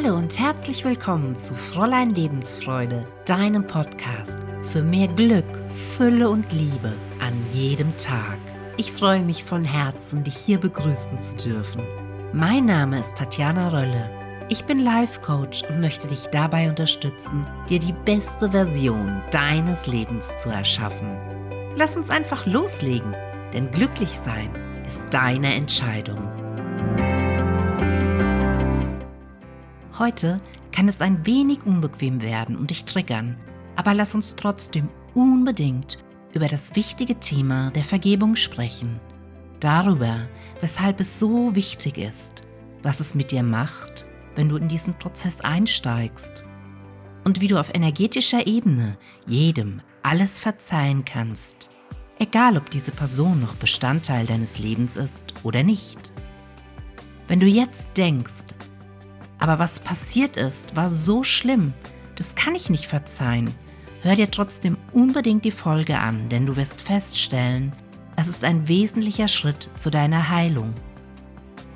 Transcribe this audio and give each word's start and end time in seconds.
Hallo 0.00 0.14
und 0.14 0.38
herzlich 0.38 0.84
willkommen 0.84 1.34
zu 1.34 1.56
Fräulein 1.56 2.10
Lebensfreude, 2.10 3.04
deinem 3.24 3.66
Podcast 3.66 4.38
für 4.62 4.80
mehr 4.80 5.08
Glück, 5.08 5.44
Fülle 5.96 6.30
und 6.30 6.52
Liebe 6.52 6.92
an 7.18 7.34
jedem 7.52 7.96
Tag. 7.96 8.38
Ich 8.76 8.92
freue 8.92 9.22
mich 9.22 9.42
von 9.42 9.64
Herzen, 9.64 10.22
dich 10.22 10.36
hier 10.36 10.60
begrüßen 10.60 11.18
zu 11.18 11.36
dürfen. 11.38 11.82
Mein 12.32 12.66
Name 12.66 13.00
ist 13.00 13.16
Tatjana 13.16 13.70
Rölle. 13.70 14.08
Ich 14.48 14.64
bin 14.66 14.78
Life 14.78 15.20
Coach 15.20 15.64
und 15.68 15.80
möchte 15.80 16.06
dich 16.06 16.28
dabei 16.28 16.68
unterstützen, 16.68 17.44
dir 17.68 17.80
die 17.80 17.94
beste 18.04 18.52
Version 18.52 19.20
deines 19.32 19.88
Lebens 19.88 20.30
zu 20.40 20.48
erschaffen. 20.48 21.18
Lass 21.74 21.96
uns 21.96 22.08
einfach 22.08 22.46
loslegen, 22.46 23.16
denn 23.52 23.68
glücklich 23.72 24.10
sein 24.10 24.54
ist 24.86 25.06
deine 25.10 25.52
Entscheidung. 25.54 26.37
Heute 29.98 30.40
kann 30.70 30.86
es 30.86 31.00
ein 31.00 31.26
wenig 31.26 31.66
unbequem 31.66 32.22
werden 32.22 32.56
und 32.56 32.70
dich 32.70 32.84
triggern, 32.84 33.36
aber 33.74 33.94
lass 33.94 34.14
uns 34.14 34.36
trotzdem 34.36 34.88
unbedingt 35.12 35.98
über 36.32 36.46
das 36.46 36.76
wichtige 36.76 37.18
Thema 37.18 37.72
der 37.72 37.82
Vergebung 37.82 38.36
sprechen. 38.36 39.00
Darüber, 39.58 40.28
weshalb 40.60 41.00
es 41.00 41.18
so 41.18 41.56
wichtig 41.56 41.98
ist, 41.98 42.42
was 42.84 43.00
es 43.00 43.16
mit 43.16 43.32
dir 43.32 43.42
macht, 43.42 44.06
wenn 44.36 44.48
du 44.48 44.56
in 44.56 44.68
diesen 44.68 44.94
Prozess 44.94 45.40
einsteigst 45.40 46.44
und 47.24 47.40
wie 47.40 47.48
du 47.48 47.58
auf 47.58 47.74
energetischer 47.74 48.46
Ebene 48.46 48.96
jedem 49.26 49.80
alles 50.04 50.38
verzeihen 50.38 51.04
kannst, 51.04 51.70
egal 52.20 52.56
ob 52.56 52.70
diese 52.70 52.92
Person 52.92 53.40
noch 53.40 53.56
Bestandteil 53.56 54.26
deines 54.26 54.60
Lebens 54.60 54.96
ist 54.96 55.34
oder 55.42 55.64
nicht. 55.64 56.12
Wenn 57.26 57.40
du 57.40 57.46
jetzt 57.46 57.96
denkst, 57.96 58.44
aber 59.38 59.58
was 59.58 59.80
passiert 59.80 60.36
ist, 60.36 60.76
war 60.76 60.90
so 60.90 61.22
schlimm. 61.22 61.72
Das 62.16 62.34
kann 62.34 62.54
ich 62.54 62.70
nicht 62.70 62.86
verzeihen. 62.86 63.54
Hör 64.02 64.16
dir 64.16 64.30
trotzdem 64.30 64.76
unbedingt 64.92 65.44
die 65.44 65.50
Folge 65.50 65.98
an, 65.98 66.28
denn 66.28 66.46
du 66.46 66.56
wirst 66.56 66.82
feststellen, 66.82 67.72
es 68.16 68.26
ist 68.26 68.44
ein 68.44 68.66
wesentlicher 68.66 69.28
Schritt 69.28 69.70
zu 69.76 69.90
deiner 69.90 70.28
Heilung. 70.28 70.74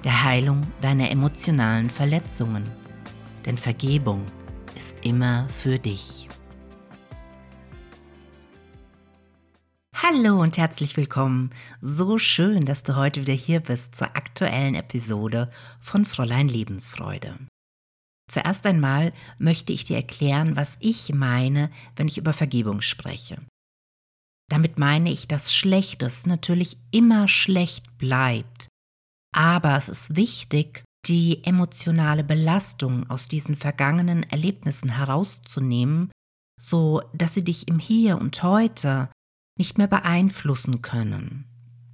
Der 0.05 0.25
Heilung 0.25 0.63
deiner 0.81 1.11
emotionalen 1.11 1.89
Verletzungen. 1.89 2.65
Denn 3.47 3.57
Vergebung 3.57 4.27
ist 4.75 4.97
immer 5.03 5.47
für 5.49 5.79
dich. 5.79 6.29
Hallo 9.95 10.41
und 10.41 10.59
herzlich 10.59 10.97
willkommen. 10.97 11.51
So 11.81 12.19
schön, 12.19 12.65
dass 12.65 12.83
du 12.83 12.97
heute 12.97 13.21
wieder 13.21 13.33
hier 13.35 13.61
bist 13.61 13.95
zur 13.95 14.09
aktuellen 14.09 14.75
Episode 14.75 15.49
von 15.81 16.05
Fräulein 16.05 16.49
Lebensfreude. 16.49 17.37
Zuerst 18.33 18.65
einmal 18.65 19.13
möchte 19.37 19.75
ich 19.75 19.85
dir 19.85 19.97
erklären, 19.97 20.57
was 20.57 20.79
ich 20.81 21.13
meine, 21.13 21.71
wenn 21.97 22.09
ich 22.09 22.17
über 22.17 22.33
Vergebung 22.33 22.81
spreche. 22.81 23.37
Damit 24.49 24.79
meine 24.79 25.13
ich, 25.13 25.29
dass 25.29 25.53
Schlechtes 25.53 26.25
natürlich 26.25 26.79
immer 26.93 27.29
schlecht 27.29 27.99
bleibt. 27.99 28.69
Aber 29.37 29.77
es 29.77 29.91
ist 29.91 30.17
wichtig, 30.17 30.83
die 31.05 31.45
emotionale 31.45 32.25
Belastung 32.25 33.09
aus 33.11 33.29
diesen 33.29 33.55
vergangenen 33.55 34.23
Erlebnissen 34.23 34.97
herauszunehmen, 34.97 36.11
so 36.59 37.03
dass 37.13 37.35
sie 37.35 37.45
dich 37.45 37.69
im 37.69 37.79
Hier 37.79 38.19
und 38.19 38.43
heute 38.43 39.11
nicht 39.59 39.77
mehr 39.77 39.89
beeinflussen 39.89 40.81
können. 40.81 41.45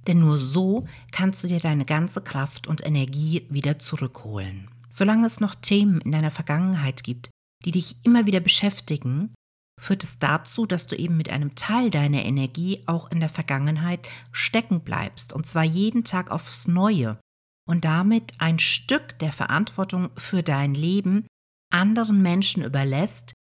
Denn 0.07 0.21
nur 0.21 0.37
so 0.37 0.87
kannst 1.11 1.43
du 1.43 1.49
dir 1.49 1.59
deine 1.59 1.83
ganze 1.83 2.21
Kraft 2.21 2.67
und 2.67 2.85
Energie 2.85 3.45
wieder 3.49 3.77
zurückholen. 3.77 4.69
Solange 4.89 5.27
es 5.27 5.39
noch 5.39 5.55
Themen 5.55 6.01
in 6.01 6.11
deiner 6.11 6.31
Vergangenheit 6.31 7.03
gibt, 7.03 7.29
die 7.65 7.71
dich 7.71 7.97
immer 8.03 8.25
wieder 8.25 8.39
beschäftigen, 8.39 9.33
führt 9.79 10.03
es 10.03 10.17
dazu, 10.17 10.65
dass 10.65 10.87
du 10.87 10.95
eben 10.95 11.17
mit 11.17 11.29
einem 11.29 11.55
Teil 11.55 11.89
deiner 11.89 12.23
Energie 12.25 12.83
auch 12.85 13.11
in 13.11 13.19
der 13.19 13.29
Vergangenheit 13.29 14.07
stecken 14.31 14.81
bleibst, 14.81 15.33
und 15.33 15.45
zwar 15.45 15.63
jeden 15.63 16.03
Tag 16.03 16.31
aufs 16.31 16.67
Neue, 16.67 17.19
und 17.67 17.85
damit 17.85 18.33
ein 18.39 18.59
Stück 18.59 19.17
der 19.19 19.31
Verantwortung 19.31 20.09
für 20.17 20.43
dein 20.43 20.73
Leben 20.73 21.27
anderen 21.71 22.21
Menschen 22.21 22.63
überlässt, 22.63 23.33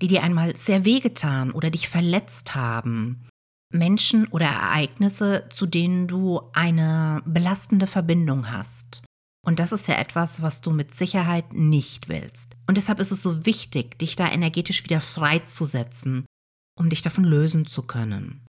die 0.00 0.08
dir 0.08 0.22
einmal 0.22 0.56
sehr 0.56 0.84
wehgetan 0.84 1.50
oder 1.50 1.70
dich 1.70 1.88
verletzt 1.88 2.54
haben. 2.54 3.26
Menschen 3.72 4.26
oder 4.28 4.46
Ereignisse, 4.46 5.48
zu 5.50 5.66
denen 5.66 6.08
du 6.08 6.40
eine 6.52 7.22
belastende 7.24 7.86
Verbindung 7.86 8.50
hast. 8.50 9.02
Und 9.46 9.58
das 9.58 9.72
ist 9.72 9.88
ja 9.88 9.94
etwas, 9.94 10.42
was 10.42 10.60
du 10.60 10.70
mit 10.70 10.92
Sicherheit 10.92 11.52
nicht 11.52 12.08
willst. 12.08 12.56
Und 12.66 12.76
deshalb 12.76 13.00
ist 13.00 13.10
es 13.10 13.22
so 13.22 13.46
wichtig, 13.46 13.98
dich 13.98 14.16
da 14.16 14.30
energetisch 14.30 14.84
wieder 14.84 15.00
freizusetzen, 15.00 16.26
um 16.78 16.90
dich 16.90 17.02
davon 17.02 17.24
lösen 17.24 17.66
zu 17.66 17.82
können. 17.82 18.44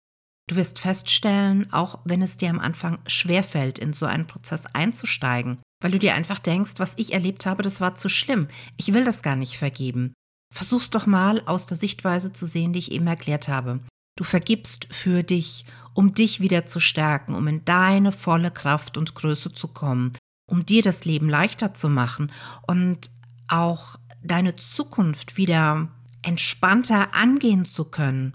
Du 0.49 0.57
wirst 0.57 0.79
feststellen, 0.79 1.71
auch 1.71 1.99
wenn 2.03 2.21
es 2.21 2.35
dir 2.35 2.49
am 2.49 2.59
Anfang 2.59 2.99
schwerfällt, 3.07 3.79
in 3.79 3.93
so 3.93 4.05
einen 4.05 4.27
Prozess 4.27 4.65
einzusteigen, 4.65 5.59
weil 5.81 5.91
du 5.91 5.99
dir 5.99 6.13
einfach 6.13 6.39
denkst, 6.39 6.73
was 6.75 6.93
ich 6.97 7.13
erlebt 7.13 7.45
habe, 7.45 7.63
das 7.63 7.79
war 7.79 7.95
zu 7.95 8.09
schlimm. 8.09 8.49
Ich 8.75 8.93
will 8.93 9.05
das 9.05 9.23
gar 9.23 9.37
nicht 9.37 9.57
vergeben. 9.57 10.13
Versuch's 10.53 10.89
doch 10.89 11.05
mal 11.05 11.41
aus 11.45 11.67
der 11.67 11.77
Sichtweise 11.77 12.33
zu 12.33 12.45
sehen, 12.45 12.73
die 12.73 12.79
ich 12.79 12.91
eben 12.91 13.07
erklärt 13.07 13.47
habe. 13.47 13.79
Du 14.17 14.25
vergibst 14.25 14.93
für 14.93 15.23
dich, 15.23 15.65
um 15.93 16.13
dich 16.13 16.41
wieder 16.41 16.65
zu 16.65 16.81
stärken, 16.81 17.33
um 17.33 17.47
in 17.47 17.63
deine 17.63 18.11
volle 18.11 18.51
Kraft 18.51 18.97
und 18.97 19.15
Größe 19.15 19.53
zu 19.53 19.69
kommen, 19.69 20.11
um 20.51 20.65
dir 20.65 20.81
das 20.81 21.05
Leben 21.05 21.29
leichter 21.29 21.73
zu 21.73 21.87
machen 21.87 22.29
und 22.67 23.09
auch 23.47 23.95
deine 24.21 24.57
Zukunft 24.57 25.37
wieder 25.37 25.87
entspannter 26.23 27.15
angehen 27.15 27.63
zu 27.63 27.85
können. 27.85 28.33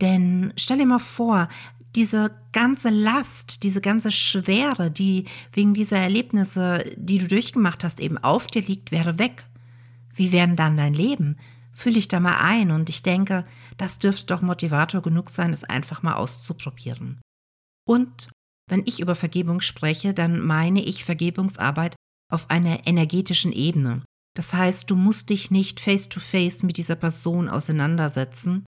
Denn 0.00 0.54
stell 0.56 0.78
dir 0.78 0.86
mal 0.86 0.98
vor, 0.98 1.48
diese 1.94 2.30
ganze 2.52 2.88
Last, 2.88 3.62
diese 3.62 3.82
ganze 3.82 4.10
Schwere, 4.10 4.90
die 4.90 5.26
wegen 5.52 5.74
dieser 5.74 5.98
Erlebnisse, 5.98 6.84
die 6.96 7.18
du 7.18 7.28
durchgemacht 7.28 7.84
hast, 7.84 8.00
eben 8.00 8.16
auf 8.16 8.46
dir 8.46 8.62
liegt, 8.62 8.90
wäre 8.90 9.18
weg. 9.18 9.44
Wie 10.14 10.32
wäre 10.32 10.54
dann 10.54 10.76
dein 10.76 10.94
Leben? 10.94 11.36
Fühl 11.72 11.94
dich 11.94 12.08
da 12.08 12.18
mal 12.18 12.38
ein 12.40 12.70
und 12.70 12.88
ich 12.88 13.02
denke, 13.02 13.44
das 13.76 13.98
dürfte 13.98 14.26
doch 14.26 14.40
Motivator 14.40 15.02
genug 15.02 15.28
sein, 15.28 15.52
es 15.52 15.64
einfach 15.64 16.02
mal 16.02 16.14
auszuprobieren. 16.14 17.20
Und 17.84 18.30
wenn 18.68 18.82
ich 18.86 19.00
über 19.00 19.14
Vergebung 19.14 19.60
spreche, 19.60 20.14
dann 20.14 20.40
meine 20.40 20.82
ich 20.82 21.04
Vergebungsarbeit 21.04 21.96
auf 22.30 22.50
einer 22.50 22.86
energetischen 22.86 23.52
Ebene. 23.52 24.04
Das 24.34 24.54
heißt, 24.54 24.88
du 24.90 24.94
musst 24.94 25.30
dich 25.30 25.50
nicht 25.50 25.80
face-to-face 25.80 26.60
-face 26.60 26.66
mit 26.66 26.76
dieser 26.76 26.94
Person 26.94 27.48
auseinandersetzen, 27.48 28.64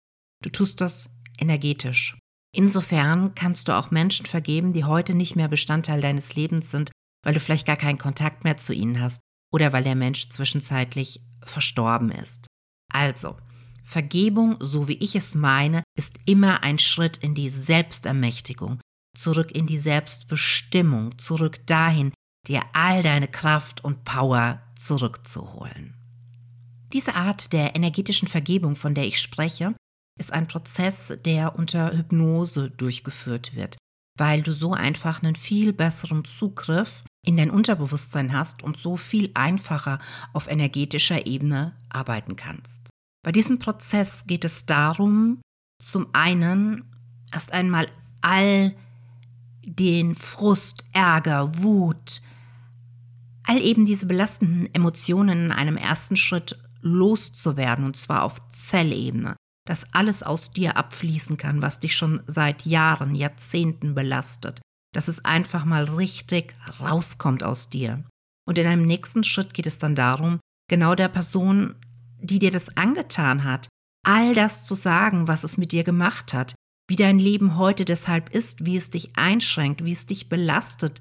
du 0.43 0.49
tust 0.49 0.81
das 0.81 1.09
energetisch. 1.39 2.17
Insofern 2.55 3.35
kannst 3.35 3.67
du 3.67 3.75
auch 3.75 3.91
Menschen 3.91 4.25
vergeben, 4.25 4.71
die 4.71 4.85
heute 4.85 5.15
nicht 5.15 5.35
mehr 5.35 5.47
Bestandteil 5.47 6.01
deines 6.01 6.35
Lebens 6.35 6.71
sind, 6.71 6.91
weil 7.23 7.33
du 7.33 7.39
vielleicht 7.39 7.67
gar 7.67 7.77
keinen 7.77 7.97
Kontakt 7.97 8.43
mehr 8.43 8.57
zu 8.57 8.73
ihnen 8.73 9.01
hast 9.01 9.19
oder 9.51 9.73
weil 9.73 9.83
der 9.83 9.95
Mensch 9.95 10.29
zwischenzeitlich 10.29 11.21
verstorben 11.43 12.11
ist. 12.11 12.47
Also, 12.93 13.35
Vergebung, 13.83 14.57
so 14.59 14.87
wie 14.87 14.97
ich 14.97 15.15
es 15.15 15.35
meine, 15.35 15.83
ist 15.97 16.17
immer 16.25 16.63
ein 16.63 16.79
Schritt 16.79 17.17
in 17.17 17.35
die 17.35 17.49
Selbstermächtigung, 17.49 18.79
zurück 19.15 19.51
in 19.51 19.67
die 19.67 19.79
Selbstbestimmung, 19.79 21.17
zurück 21.17 21.65
dahin, 21.65 22.11
dir 22.47 22.61
all 22.73 23.03
deine 23.03 23.27
Kraft 23.27 23.83
und 23.83 24.03
Power 24.03 24.61
zurückzuholen. 24.75 25.95
Diese 26.93 27.15
Art 27.15 27.51
der 27.53 27.75
energetischen 27.75 28.27
Vergebung, 28.27 28.75
von 28.75 28.93
der 28.93 29.05
ich 29.05 29.19
spreche, 29.19 29.75
ist 30.19 30.31
ein 30.31 30.47
Prozess, 30.47 31.17
der 31.25 31.57
unter 31.57 31.91
Hypnose 31.91 32.69
durchgeführt 32.69 33.55
wird, 33.55 33.77
weil 34.17 34.41
du 34.41 34.53
so 34.53 34.73
einfach 34.73 35.21
einen 35.21 35.35
viel 35.35 35.73
besseren 35.73 36.23
Zugriff 36.23 37.03
in 37.25 37.37
dein 37.37 37.49
Unterbewusstsein 37.49 38.33
hast 38.33 38.63
und 38.63 38.77
so 38.77 38.95
viel 38.95 39.31
einfacher 39.33 39.99
auf 40.31 40.47
energetischer 40.47 41.25
Ebene 41.25 41.75
arbeiten 41.89 42.35
kannst. 42.35 42.89
Bei 43.23 43.31
diesem 43.31 43.59
Prozess 43.59 44.23
geht 44.27 44.45
es 44.45 44.65
darum, 44.65 45.41
zum 45.81 46.07
einen 46.13 46.85
erst 47.33 47.51
einmal 47.51 47.87
all 48.21 48.75
den 49.65 50.15
Frust, 50.15 50.85
Ärger, 50.93 51.51
Wut, 51.61 52.21
all 53.47 53.61
eben 53.61 53.85
diese 53.85 54.05
belastenden 54.05 54.73
Emotionen 54.73 55.45
in 55.45 55.51
einem 55.51 55.77
ersten 55.77 56.15
Schritt 56.15 56.57
loszuwerden, 56.81 57.85
und 57.85 57.97
zwar 57.97 58.23
auf 58.23 58.47
Zellebene, 58.49 59.35
dass 59.67 59.91
alles 59.93 60.23
aus 60.23 60.51
dir 60.51 60.77
abfließen 60.77 61.37
kann, 61.37 61.61
was 61.61 61.79
dich 61.79 61.95
schon 61.95 62.21
seit 62.27 62.65
Jahren, 62.65 63.15
Jahrzehnten 63.15 63.95
belastet, 63.95 64.61
dass 64.93 65.07
es 65.07 65.25
einfach 65.25 65.65
mal 65.65 65.85
richtig 65.85 66.55
rauskommt 66.79 67.43
aus 67.43 67.69
dir. 67.69 68.03
Und 68.47 68.57
in 68.57 68.67
einem 68.67 68.85
nächsten 68.85 69.23
Schritt 69.23 69.53
geht 69.53 69.67
es 69.67 69.79
dann 69.79 69.95
darum, 69.95 70.39
genau 70.69 70.95
der 70.95 71.09
Person, 71.09 71.75
die 72.19 72.39
dir 72.39 72.51
das 72.51 72.77
angetan 72.77 73.43
hat, 73.43 73.67
all 74.03 74.35
das 74.35 74.65
zu 74.65 74.75
sagen, 74.75 75.27
was 75.27 75.43
es 75.43 75.57
mit 75.57 75.71
dir 75.71 75.83
gemacht 75.83 76.33
hat, 76.33 76.53
wie 76.87 76.95
dein 76.95 77.19
Leben 77.19 77.57
heute 77.57 77.85
deshalb 77.85 78.29
ist, 78.29 78.65
wie 78.65 78.77
es 78.77 78.89
dich 78.89 79.17
einschränkt, 79.17 79.83
wie 79.83 79.91
es 79.91 80.05
dich 80.05 80.29
belastet, 80.29 80.99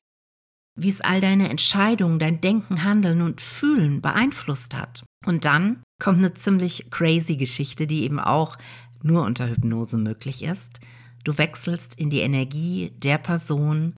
wie 0.76 0.88
es 0.88 1.00
all 1.00 1.20
deine 1.20 1.48
Entscheidungen, 1.48 2.18
dein 2.18 2.40
Denken, 2.40 2.82
Handeln 2.82 3.22
und 3.22 3.40
Fühlen 3.40 4.00
beeinflusst 4.00 4.74
hat. 4.74 5.04
Und 5.26 5.44
dann 5.44 5.82
kommt 6.02 6.18
eine 6.18 6.34
ziemlich 6.34 6.90
crazy 6.90 7.36
Geschichte, 7.36 7.86
die 7.86 8.02
eben 8.02 8.18
auch 8.18 8.56
nur 9.02 9.24
unter 9.24 9.48
Hypnose 9.48 9.98
möglich 9.98 10.42
ist. 10.42 10.80
Du 11.22 11.38
wechselst 11.38 11.94
in 11.98 12.10
die 12.10 12.20
Energie 12.20 12.90
der 12.96 13.18
Person, 13.18 13.94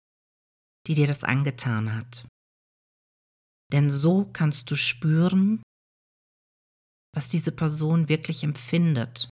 die 0.86 0.94
dir 0.94 1.06
das 1.06 1.24
angetan 1.24 1.94
hat. 1.94 2.26
Denn 3.72 3.90
so 3.90 4.28
kannst 4.32 4.70
du 4.70 4.76
spüren, 4.76 5.62
was 7.14 7.28
diese 7.28 7.50
Person 7.50 8.08
wirklich 8.08 8.44
empfindet. 8.44 9.28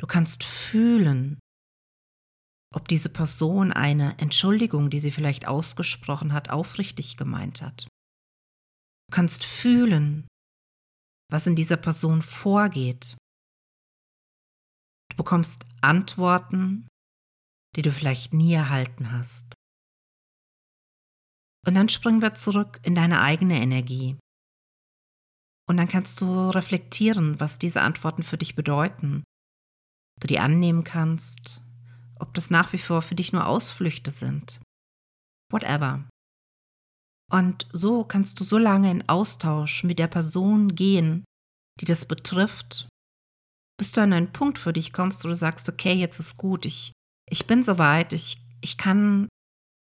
Du 0.00 0.06
kannst 0.06 0.44
fühlen, 0.44 1.38
ob 2.74 2.88
diese 2.88 3.08
Person 3.08 3.72
eine 3.72 4.18
Entschuldigung, 4.18 4.90
die 4.90 4.98
sie 4.98 5.12
vielleicht 5.12 5.46
ausgesprochen 5.46 6.32
hat, 6.32 6.50
aufrichtig 6.50 7.16
gemeint 7.16 7.62
hat. 7.62 7.86
Du 9.08 9.14
kannst 9.14 9.44
fühlen, 9.44 10.26
was 11.30 11.46
in 11.46 11.54
dieser 11.54 11.76
Person 11.76 12.22
vorgeht. 12.22 13.16
Du 15.10 15.16
bekommst 15.16 15.64
Antworten, 15.80 16.88
die 17.76 17.82
du 17.82 17.92
vielleicht 17.92 18.32
nie 18.32 18.52
erhalten 18.52 19.12
hast. 19.12 19.54
Und 21.66 21.74
dann 21.74 21.88
springen 21.88 22.20
wir 22.20 22.34
zurück 22.34 22.80
in 22.84 22.94
deine 22.94 23.20
eigene 23.20 23.60
Energie. 23.60 24.18
Und 25.68 25.76
dann 25.78 25.88
kannst 25.88 26.20
du 26.20 26.50
reflektieren, 26.50 27.40
was 27.40 27.58
diese 27.58 27.82
Antworten 27.82 28.22
für 28.22 28.36
dich 28.36 28.54
bedeuten. 28.54 29.23
Du 30.20 30.26
die 30.26 30.38
annehmen 30.38 30.84
kannst, 30.84 31.60
ob 32.18 32.34
das 32.34 32.50
nach 32.50 32.72
wie 32.72 32.78
vor 32.78 33.02
für 33.02 33.14
dich 33.14 33.32
nur 33.32 33.46
Ausflüchte 33.46 34.10
sind. 34.10 34.60
Whatever. 35.50 36.08
Und 37.30 37.66
so 37.72 38.04
kannst 38.04 38.38
du 38.40 38.44
so 38.44 38.58
lange 38.58 38.90
in 38.90 39.08
Austausch 39.08 39.84
mit 39.84 39.98
der 39.98 40.08
Person 40.08 40.74
gehen, 40.74 41.24
die 41.80 41.84
das 41.84 42.06
betrifft, 42.06 42.88
bis 43.78 43.92
du 43.92 44.02
an 44.02 44.12
einen 44.12 44.32
Punkt 44.32 44.58
für 44.58 44.72
dich 44.72 44.92
kommst, 44.92 45.24
wo 45.24 45.28
du 45.28 45.34
sagst, 45.34 45.68
okay, 45.68 45.94
jetzt 45.94 46.20
ist 46.20 46.36
gut, 46.36 46.64
ich, 46.64 46.92
ich 47.28 47.46
bin 47.46 47.62
soweit, 47.62 48.12
ich, 48.12 48.38
ich 48.60 48.78
kann 48.78 49.28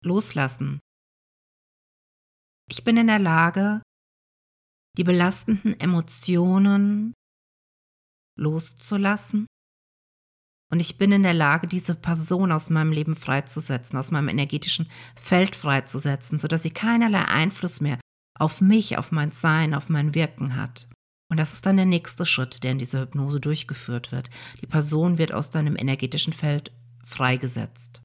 loslassen. 0.04 0.80
Ich 2.70 2.84
bin 2.84 2.98
in 2.98 3.08
der 3.08 3.20
Lage, 3.20 3.82
die 4.98 5.04
belastenden 5.04 5.80
Emotionen 5.80 7.14
loszulassen. 8.38 9.46
Und 10.70 10.82
ich 10.82 10.98
bin 10.98 11.12
in 11.12 11.24
der 11.24 11.34
Lage, 11.34 11.68
diese 11.68 11.96
Person 11.96 12.52
aus 12.52 12.70
meinem 12.70 12.92
Leben 12.92 13.16
freizusetzen, 13.16 13.98
aus 13.98 14.12
meinem 14.12 14.28
energetischen 14.28 14.90
Feld 15.16 15.56
freizusetzen, 15.56 16.40
sodass 16.40 16.64
sie 16.64 16.72
keinerlei 16.72 17.24
Einfluss 17.24 17.80
mehr 17.80 18.00
auf 18.38 18.62
mich, 18.62 18.98
auf 18.98 19.12
mein 19.12 19.32
Sein, 19.32 19.74
auf 19.74 19.90
mein 19.90 20.14
Wirken 20.14 20.56
hat. 20.56 20.88
Und 21.30 21.38
das 21.38 21.54
ist 21.54 21.66
dann 21.66 21.78
der 21.78 21.86
nächste 21.86 22.26
Schritt, 22.26 22.64
der 22.64 22.72
in 22.72 22.80
dieser 22.80 23.02
Hypnose 23.02 23.40
durchgeführt 23.40 24.12
wird. 24.12 24.30
Die 24.62 24.68
Person 24.68 25.18
wird 25.18 25.34
aus 25.34 25.50
deinem 25.50 25.76
energetischen 25.76 26.34
Feld 26.34 26.72
freigesetzt. 27.04 28.02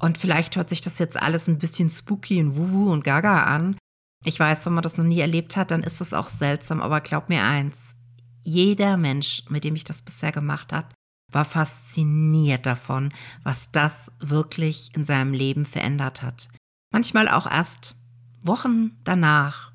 Und 0.00 0.16
vielleicht 0.16 0.56
hört 0.56 0.70
sich 0.70 0.80
das 0.80 0.98
jetzt 0.98 1.20
alles 1.20 1.48
ein 1.48 1.58
bisschen 1.58 1.90
spooky 1.90 2.40
und 2.40 2.56
wuhu 2.56 2.90
und 2.90 3.04
gaga 3.04 3.44
an. 3.44 3.76
Ich 4.24 4.40
weiß, 4.40 4.64
wenn 4.66 4.72
man 4.72 4.82
das 4.82 4.96
noch 4.96 5.04
nie 5.04 5.20
erlebt 5.20 5.56
hat, 5.56 5.70
dann 5.70 5.82
ist 5.82 6.00
es 6.00 6.14
auch 6.14 6.28
seltsam, 6.28 6.80
aber 6.80 7.00
glaub 7.00 7.28
mir 7.28 7.44
eins, 7.44 7.96
jeder 8.42 8.96
Mensch, 8.96 9.44
mit 9.48 9.64
dem 9.64 9.74
ich 9.74 9.84
das 9.84 10.02
bisher 10.02 10.32
gemacht 10.32 10.72
habe, 10.72 10.88
war 11.32 11.44
fasziniert 11.44 12.66
davon, 12.66 13.12
was 13.42 13.70
das 13.70 14.10
wirklich 14.18 14.90
in 14.94 15.04
seinem 15.04 15.32
Leben 15.32 15.64
verändert 15.64 16.22
hat. 16.22 16.48
Manchmal 16.92 17.28
auch 17.28 17.46
erst 17.46 17.94
Wochen 18.42 18.98
danach. 19.04 19.72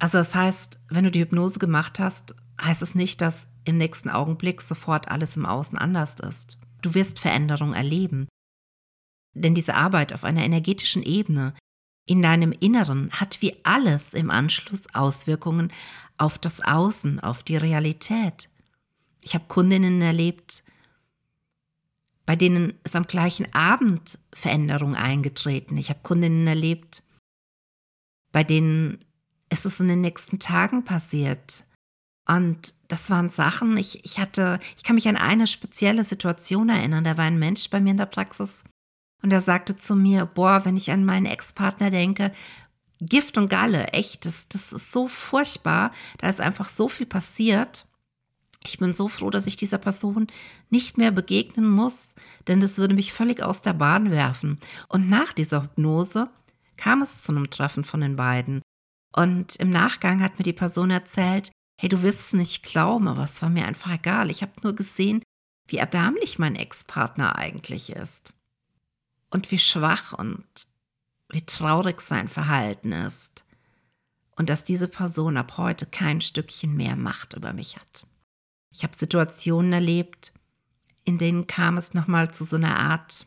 Also 0.00 0.18
das 0.18 0.34
heißt, 0.34 0.80
wenn 0.88 1.04
du 1.04 1.10
die 1.10 1.20
Hypnose 1.20 1.58
gemacht 1.58 1.98
hast, 1.98 2.34
heißt 2.62 2.82
es 2.82 2.94
nicht, 2.94 3.20
dass 3.20 3.48
im 3.64 3.76
nächsten 3.76 4.08
Augenblick 4.08 4.62
sofort 4.62 5.08
alles 5.08 5.36
im 5.36 5.44
Außen 5.44 5.76
anders 5.76 6.16
ist. 6.20 6.58
Du 6.80 6.94
wirst 6.94 7.18
Veränderung 7.18 7.74
erleben. 7.74 8.28
Denn 9.34 9.54
diese 9.54 9.74
Arbeit 9.74 10.12
auf 10.12 10.24
einer 10.24 10.44
energetischen 10.44 11.02
Ebene 11.02 11.54
in 12.08 12.22
deinem 12.22 12.52
Inneren 12.52 13.10
hat 13.12 13.42
wie 13.42 13.54
alles 13.64 14.14
im 14.14 14.30
Anschluss 14.30 14.86
Auswirkungen 14.94 15.70
auf 16.16 16.38
das 16.38 16.60
Außen, 16.60 17.20
auf 17.20 17.42
die 17.42 17.58
Realität. 17.58 18.48
Ich 19.22 19.34
habe 19.34 19.44
Kundinnen 19.46 20.00
erlebt, 20.00 20.64
bei 22.24 22.34
denen 22.34 22.74
ist 22.82 22.96
am 22.96 23.06
gleichen 23.06 23.52
Abend 23.54 24.18
Veränderung 24.32 24.96
eingetreten. 24.96 25.76
Ich 25.76 25.90
habe 25.90 26.00
Kundinnen 26.02 26.46
erlebt, 26.46 27.02
bei 28.32 28.42
denen 28.42 29.04
ist 29.50 29.66
es 29.66 29.78
in 29.78 29.88
den 29.88 30.00
nächsten 30.00 30.38
Tagen 30.38 30.84
passiert. 30.84 31.64
Und 32.26 32.74
das 32.88 33.10
waren 33.10 33.28
Sachen, 33.28 33.76
ich, 33.76 34.04
ich 34.04 34.18
hatte, 34.18 34.60
ich 34.76 34.82
kann 34.84 34.96
mich 34.96 35.08
an 35.08 35.16
eine 35.16 35.46
spezielle 35.46 36.04
Situation 36.04 36.70
erinnern. 36.70 37.04
Da 37.04 37.18
war 37.18 37.24
ein 37.24 37.38
Mensch 37.38 37.68
bei 37.68 37.80
mir 37.80 37.90
in 37.90 37.96
der 37.98 38.06
Praxis 38.06 38.64
und 39.22 39.32
er 39.32 39.40
sagte 39.40 39.76
zu 39.76 39.96
mir, 39.96 40.26
boah, 40.26 40.64
wenn 40.64 40.76
ich 40.76 40.90
an 40.90 41.04
meinen 41.04 41.26
Ex-Partner 41.26 41.90
denke, 41.90 42.32
Gift 43.00 43.38
und 43.38 43.48
Galle, 43.48 43.88
echt, 43.88 44.26
das, 44.26 44.48
das 44.48 44.72
ist 44.72 44.92
so 44.92 45.06
furchtbar. 45.08 45.92
Da 46.18 46.28
ist 46.28 46.40
einfach 46.40 46.68
so 46.68 46.88
viel 46.88 47.06
passiert. 47.06 47.86
Ich 48.64 48.78
bin 48.78 48.92
so 48.92 49.08
froh, 49.08 49.30
dass 49.30 49.46
ich 49.46 49.56
dieser 49.56 49.78
Person 49.78 50.26
nicht 50.68 50.98
mehr 50.98 51.12
begegnen 51.12 51.68
muss, 51.68 52.14
denn 52.48 52.60
das 52.60 52.78
würde 52.78 52.94
mich 52.94 53.12
völlig 53.12 53.42
aus 53.42 53.62
der 53.62 53.72
Bahn 53.72 54.10
werfen. 54.10 54.58
Und 54.88 55.08
nach 55.08 55.32
dieser 55.32 55.62
Hypnose 55.62 56.28
kam 56.76 57.02
es 57.02 57.22
zu 57.22 57.32
einem 57.32 57.50
Treffen 57.50 57.84
von 57.84 58.00
den 58.00 58.16
beiden. 58.16 58.62
Und 59.14 59.56
im 59.56 59.70
Nachgang 59.70 60.20
hat 60.20 60.38
mir 60.38 60.44
die 60.44 60.52
Person 60.52 60.90
erzählt, 60.90 61.52
hey, 61.80 61.88
du 61.88 62.02
wirst 62.02 62.20
es 62.20 62.32
nicht 62.32 62.64
glauben, 62.64 63.06
aber 63.06 63.22
es 63.22 63.40
war 63.42 63.48
mir 63.48 63.66
einfach 63.66 63.92
egal. 63.92 64.30
Ich 64.30 64.42
habe 64.42 64.52
nur 64.62 64.74
gesehen, 64.74 65.22
wie 65.68 65.76
erbärmlich 65.76 66.38
mein 66.38 66.56
Ex-Partner 66.56 67.36
eigentlich 67.36 67.90
ist. 67.90 68.34
Und 69.30 69.50
wie 69.50 69.58
schwach 69.58 70.12
und 70.12 70.44
wie 71.30 71.44
traurig 71.44 72.00
sein 72.00 72.28
Verhalten 72.28 72.92
ist. 72.92 73.44
Und 74.36 74.48
dass 74.48 74.64
diese 74.64 74.88
Person 74.88 75.36
ab 75.36 75.58
heute 75.58 75.84
kein 75.84 76.20
Stückchen 76.20 76.76
mehr 76.76 76.96
Macht 76.96 77.34
über 77.34 77.52
mich 77.52 77.76
hat. 77.76 78.06
Ich 78.70 78.82
habe 78.84 78.96
Situationen 78.96 79.72
erlebt, 79.72 80.32
in 81.04 81.18
denen 81.18 81.46
kam 81.46 81.76
es 81.76 81.94
nochmal 81.94 82.32
zu 82.32 82.44
so 82.44 82.56
einer 82.56 82.78
Art 82.78 83.26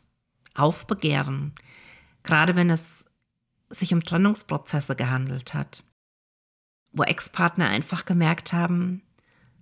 Aufbegehren, 0.54 1.54
gerade 2.24 2.56
wenn 2.56 2.70
es 2.70 3.06
sich 3.70 3.94
um 3.94 4.04
Trennungsprozesse 4.04 4.96
gehandelt 4.96 5.54
hat, 5.54 5.84
wo 6.92 7.04
Ex-Partner 7.04 7.68
einfach 7.68 8.06
gemerkt 8.06 8.54
haben, 8.54 9.02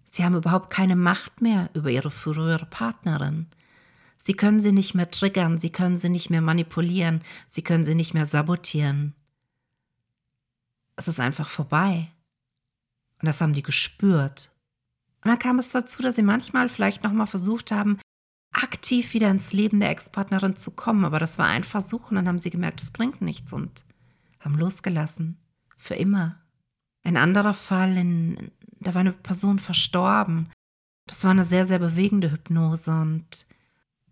sie 0.06 0.26
haben 0.26 0.36
überhaupt 0.36 0.70
keine 0.72 0.96
Macht 0.96 1.42
mehr 1.42 1.70
über 1.74 1.90
ihre 1.90 2.12
frühere 2.12 2.66
Partnerin. 2.66 3.48
Sie 4.22 4.34
können 4.34 4.60
sie 4.60 4.74
nicht 4.74 4.96
mehr 4.96 5.10
triggern, 5.10 5.58
sie 5.58 5.72
können 5.72 5.96
sie 5.96 6.10
nicht 6.10 6.30
mehr 6.30 6.42
manipulieren, 6.42 7.24
sie 7.48 7.62
können 7.62 7.86
sie 7.86 7.96
nicht 7.96 8.14
mehr 8.14 8.26
sabotieren. 8.26 9.16
Es 10.98 11.08
ist 11.08 11.22
einfach 11.22 11.48
vorbei. 11.48 12.12
Und 13.22 13.28
das 13.28 13.40
haben 13.40 13.54
die 13.54 13.64
gespürt. 13.64 14.52
Und 15.24 15.30
dann 15.30 15.40
kam 15.40 15.58
es 15.58 15.72
dazu, 15.72 16.02
dass 16.02 16.18
sie 16.18 16.22
manchmal 16.22 16.68
vielleicht 16.68 17.04
nochmal 17.04 17.28
versucht 17.28 17.72
haben, 17.72 17.98
aktiv 18.52 19.14
wieder 19.14 19.32
ins 19.32 19.54
Leben 19.54 19.80
der 19.80 19.90
Ex-Partnerin 19.90 20.58
zu 20.58 20.72
kommen. 20.72 21.06
Aber 21.06 21.20
das 21.20 21.40
war 21.40 21.48
ein 21.48 21.64
Versuch 21.64 22.10
und 22.10 22.16
dann 22.16 22.28
haben 22.28 22.40
sie 22.40 22.50
gemerkt, 22.50 22.82
es 22.82 22.92
bringt 22.92 23.22
nichts 23.22 23.54
und 23.54 23.86
haben 24.42 24.58
losgelassen. 24.58 25.38
Für 25.78 25.96
immer. 25.96 26.42
Ein 27.04 27.16
anderer 27.16 27.54
Fall, 27.54 27.96
in, 27.96 28.52
da 28.82 28.94
war 28.94 29.02
eine 29.02 29.14
Person 29.14 29.60
verstorben. 29.60 30.50
Das 31.08 31.24
war 31.24 31.32
eine 31.32 31.46
sehr, 31.46 31.66
sehr 31.66 31.80
bewegende 31.80 32.32
Hypnose 32.32 32.92
und 32.92 33.46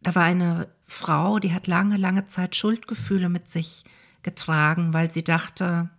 da 0.01 0.15
war 0.15 0.23
eine 0.23 0.69
Frau, 0.85 1.39
die 1.39 1.53
hat 1.53 1.67
lange, 1.67 1.97
lange 1.97 2.27
Zeit 2.27 2.55
Schuldgefühle 2.55 3.29
mit 3.29 3.47
sich 3.47 3.83
getragen, 4.23 4.93
weil 4.93 5.11
sie 5.11 5.23
dachte, 5.23 5.89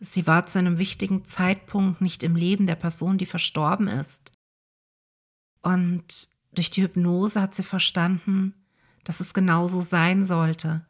sie 0.00 0.26
war 0.26 0.46
zu 0.46 0.58
einem 0.58 0.78
wichtigen 0.78 1.24
Zeitpunkt 1.24 2.00
nicht 2.00 2.22
im 2.22 2.36
Leben 2.36 2.66
der 2.66 2.76
Person, 2.76 3.18
die 3.18 3.26
verstorben 3.26 3.88
ist. 3.88 4.32
Und 5.62 6.28
durch 6.52 6.70
die 6.70 6.82
Hypnose 6.82 7.40
hat 7.40 7.54
sie 7.54 7.62
verstanden, 7.62 8.54
dass 9.04 9.20
es 9.20 9.34
genauso 9.34 9.80
sein 9.80 10.24
sollte, 10.24 10.84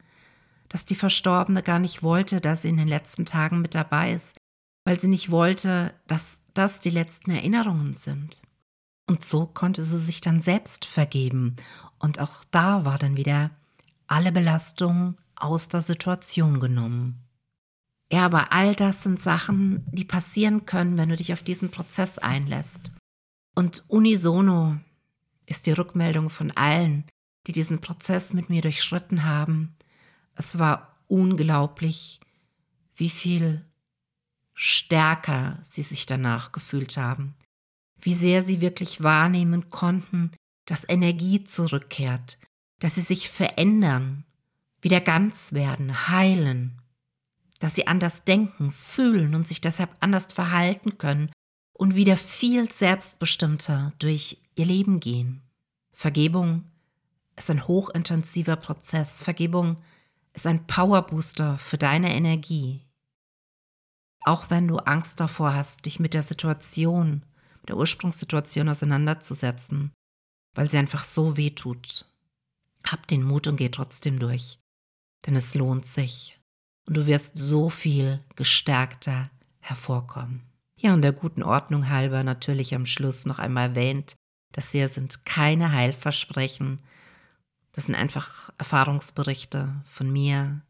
dass 0.69 0.85
die 0.85 0.95
Verstorbene 0.95 1.63
gar 1.63 1.79
nicht 1.79 2.03
wollte, 2.03 2.41
dass 2.41 2.63
sie 2.63 2.69
in 2.69 2.77
den 2.77 2.87
letzten 2.87 3.25
Tagen 3.25 3.61
mit 3.61 3.75
dabei 3.75 4.13
ist, 4.13 4.37
weil 4.85 4.99
sie 4.99 5.07
nicht 5.07 5.31
wollte, 5.31 5.93
dass 6.07 6.41
das 6.53 6.79
die 6.79 6.89
letzten 6.89 7.31
Erinnerungen 7.31 7.93
sind. 7.93 8.41
Und 9.07 9.23
so 9.23 9.45
konnte 9.45 9.81
sie 9.81 9.99
sich 9.99 10.21
dann 10.21 10.39
selbst 10.39 10.85
vergeben. 10.85 11.55
Und 11.97 12.19
auch 12.19 12.43
da 12.51 12.85
war 12.85 12.99
dann 12.99 13.17
wieder 13.17 13.51
alle 14.05 14.31
Belastung 14.31 15.15
aus 15.35 15.69
der 15.69 15.81
Situation 15.81 16.59
genommen. 16.59 17.23
Ja, 18.11 18.25
aber 18.25 18.53
all 18.53 18.75
das 18.75 19.03
sind 19.03 19.19
Sachen, 19.19 19.85
die 19.91 20.05
passieren 20.05 20.65
können, 20.65 20.97
wenn 20.97 21.09
du 21.09 21.15
dich 21.15 21.33
auf 21.33 21.43
diesen 21.43 21.71
Prozess 21.71 22.17
einlässt. 22.17 22.91
Und 23.55 23.83
unisono 23.87 24.77
ist 25.45 25.65
die 25.67 25.71
Rückmeldung 25.71 26.29
von 26.29 26.51
allen, 26.51 27.05
die 27.47 27.51
diesen 27.53 27.79
Prozess 27.79 28.33
mit 28.33 28.49
mir 28.49 28.61
durchschritten 28.61 29.25
haben. 29.25 29.75
Es 30.35 30.59
war 30.59 30.93
unglaublich, 31.07 32.19
wie 32.95 33.09
viel 33.09 33.65
stärker 34.53 35.59
sie 35.61 35.83
sich 35.83 36.05
danach 36.05 36.51
gefühlt 36.51 36.97
haben, 36.97 37.35
wie 37.99 38.13
sehr 38.13 38.41
sie 38.43 38.61
wirklich 38.61 39.03
wahrnehmen 39.03 39.69
konnten, 39.69 40.31
dass 40.65 40.87
Energie 40.87 41.43
zurückkehrt, 41.43 42.37
dass 42.79 42.95
sie 42.95 43.01
sich 43.01 43.29
verändern, 43.29 44.25
wieder 44.81 45.01
ganz 45.01 45.53
werden, 45.53 46.09
heilen, 46.09 46.81
dass 47.59 47.75
sie 47.75 47.87
anders 47.87 48.23
denken, 48.23 48.71
fühlen 48.71 49.33
und 49.33 49.47
sich 49.47 49.61
deshalb 49.61 49.95
anders 49.99 50.31
verhalten 50.31 50.97
können 50.97 51.31
und 51.73 51.95
wieder 51.95 52.17
viel 52.17 52.71
selbstbestimmter 52.71 53.93
durch 53.99 54.37
ihr 54.55 54.65
Leben 54.65 54.99
gehen. 54.99 55.41
Vergebung 55.91 56.65
ist 57.35 57.49
ein 57.49 57.67
hochintensiver 57.67 58.55
Prozess. 58.55 59.21
Vergebung 59.21 59.77
ist 60.33 60.45
ein 60.45 60.67
Powerbooster 60.67 61.57
für 61.57 61.77
deine 61.77 62.13
Energie. 62.13 62.85
Auch 64.25 64.49
wenn 64.49 64.67
du 64.67 64.77
Angst 64.77 65.19
davor 65.19 65.53
hast, 65.53 65.85
dich 65.85 65.99
mit 65.99 66.13
der 66.13 66.23
Situation, 66.23 67.23
der 67.67 67.77
Ursprungssituation 67.77 68.69
auseinanderzusetzen, 68.69 69.91
weil 70.53 70.69
sie 70.69 70.77
einfach 70.77 71.03
so 71.03 71.37
weh 71.37 71.51
tut. 71.51 72.05
Hab 72.85 73.07
den 73.07 73.23
Mut 73.23 73.47
und 73.47 73.57
geh 73.57 73.69
trotzdem 73.69 74.19
durch. 74.19 74.59
Denn 75.25 75.35
es 75.35 75.53
lohnt 75.53 75.85
sich. 75.85 76.39
Und 76.85 76.95
du 76.95 77.05
wirst 77.05 77.37
so 77.37 77.69
viel 77.69 78.23
gestärkter 78.35 79.29
hervorkommen. 79.59 80.43
Ja, 80.77 80.93
und 80.93 81.01
der 81.01 81.11
guten 81.11 81.43
Ordnung 81.43 81.89
halber 81.89 82.23
natürlich 82.23 82.75
am 82.75 82.85
Schluss 82.85 83.25
noch 83.25 83.39
einmal 83.39 83.69
erwähnt, 83.69 84.15
das 84.51 84.71
hier 84.71 84.87
sind 84.87 85.25
keine 85.25 85.71
Heilversprechen. 85.71 86.81
Das 87.73 87.85
sind 87.85 87.95
einfach 87.95 88.51
Erfahrungsberichte 88.57 89.83
von 89.85 90.11
mir, 90.11 90.61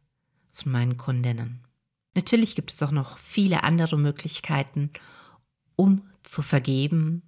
von 0.51 0.71
meinen 0.71 0.97
Kundinnen. 0.97 1.63
Natürlich 2.15 2.55
gibt 2.55 2.71
es 2.71 2.81
auch 2.81 2.91
noch 2.91 3.19
viele 3.19 3.63
andere 3.63 3.97
Möglichkeiten, 3.97 4.89
um 5.75 6.01
zu 6.27 6.41
vergeben, 6.41 7.23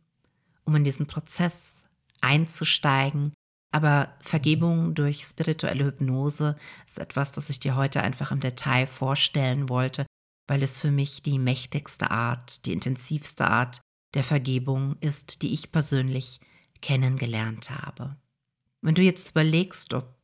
um 0.65 0.75
in 0.75 0.83
diesen 0.83 1.07
Prozess 1.07 1.77
einzusteigen. 2.21 3.33
Aber 3.71 4.15
Vergebung 4.19 4.95
durch 4.95 5.21
spirituelle 5.23 5.85
Hypnose 5.85 6.55
ist 6.87 6.99
etwas, 6.99 7.31
das 7.31 7.49
ich 7.49 7.59
dir 7.59 7.75
heute 7.75 8.01
einfach 8.01 8.31
im 8.31 8.39
Detail 8.39 8.87
vorstellen 8.87 9.69
wollte, 9.69 10.05
weil 10.47 10.63
es 10.63 10.79
für 10.79 10.91
mich 10.91 11.21
die 11.21 11.37
mächtigste 11.37 12.09
Art, 12.09 12.65
die 12.65 12.73
intensivste 12.73 13.47
Art 13.47 13.81
der 14.15 14.23
Vergebung 14.23 14.97
ist, 15.01 15.43
die 15.43 15.53
ich 15.53 15.71
persönlich 15.71 16.39
kennengelernt 16.81 17.69
habe. 17.69 18.15
Wenn 18.81 18.95
du 18.95 19.03
jetzt 19.03 19.31
überlegst, 19.31 19.93
ob 19.93 20.15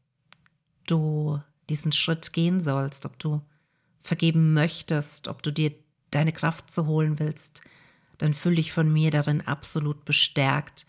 du 0.87 1.39
diesen 1.69 1.91
Schritt 1.91 2.33
gehen 2.33 2.59
sollst, 2.59 3.05
ob 3.05 3.19
du 3.19 3.41
vergeben 3.99 4.53
möchtest, 4.53 5.27
ob 5.27 5.43
du 5.43 5.51
dir 5.51 5.71
deine 6.11 6.31
Kraft 6.31 6.71
zu 6.71 6.85
holen 6.85 7.19
willst, 7.19 7.61
dann 8.17 8.33
fühle 8.33 8.55
dich 8.55 8.71
von 8.71 8.91
mir 8.91 9.11
darin 9.11 9.41
absolut 9.41 10.05
bestärkt. 10.05 10.85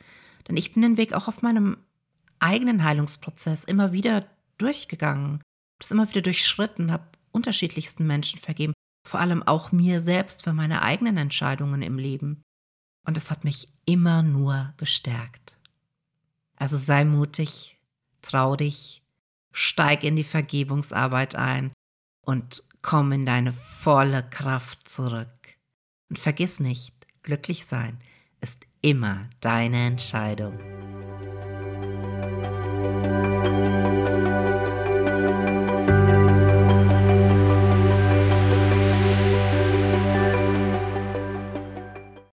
Denn 0.48 0.56
ich 0.56 0.72
bin 0.72 0.82
den 0.82 0.96
Weg 0.96 1.12
auch 1.12 1.28
auf 1.28 1.42
meinem 1.42 1.76
eigenen 2.38 2.84
Heilungsprozess 2.84 3.64
immer 3.64 3.92
wieder 3.92 4.26
durchgegangen, 4.58 5.40
das 5.78 5.90
immer 5.90 6.08
wieder 6.08 6.22
durchschritten, 6.22 6.92
habe 6.92 7.04
unterschiedlichsten 7.32 8.06
Menschen 8.06 8.38
vergeben, 8.38 8.72
vor 9.06 9.20
allem 9.20 9.42
auch 9.42 9.72
mir 9.72 10.00
selbst 10.00 10.44
für 10.44 10.52
meine 10.52 10.82
eigenen 10.82 11.16
Entscheidungen 11.16 11.82
im 11.82 11.98
Leben. 11.98 12.42
Und 13.04 13.16
es 13.16 13.30
hat 13.30 13.44
mich 13.44 13.68
immer 13.84 14.22
nur 14.22 14.74
gestärkt. 14.78 15.56
Also 16.56 16.76
sei 16.76 17.04
mutig, 17.04 17.78
trau 18.22 18.56
dich, 18.56 19.02
steig 19.52 20.02
in 20.02 20.16
die 20.16 20.24
Vergebungsarbeit 20.24 21.36
ein 21.36 21.72
und 22.22 22.64
komm 22.82 23.12
in 23.12 23.26
deine 23.26 23.52
volle 23.52 24.22
Kraft 24.28 24.88
zurück. 24.88 25.28
Und 26.08 26.18
vergiss 26.18 26.60
nicht, 26.60 26.95
glücklich 27.26 27.66
sein 27.66 27.98
ist 28.40 28.66
immer 28.82 29.22
deine 29.40 29.86
Entscheidung. 29.88 30.58